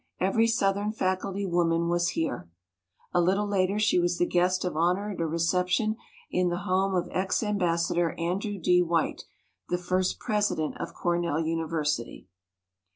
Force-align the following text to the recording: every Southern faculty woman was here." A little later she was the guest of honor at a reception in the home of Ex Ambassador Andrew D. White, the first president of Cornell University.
every 0.19 0.47
Southern 0.47 0.91
faculty 0.91 1.45
woman 1.45 1.87
was 1.87 2.09
here." 2.17 2.49
A 3.13 3.21
little 3.21 3.47
later 3.47 3.77
she 3.77 3.99
was 3.99 4.17
the 4.17 4.25
guest 4.25 4.65
of 4.65 4.75
honor 4.75 5.11
at 5.11 5.19
a 5.21 5.27
reception 5.27 5.95
in 6.31 6.49
the 6.49 6.61
home 6.65 6.95
of 6.95 7.07
Ex 7.11 7.43
Ambassador 7.43 8.13
Andrew 8.17 8.57
D. 8.57 8.81
White, 8.81 9.25
the 9.69 9.77
first 9.77 10.17
president 10.17 10.75
of 10.81 10.95
Cornell 10.95 11.39
University. 11.39 12.25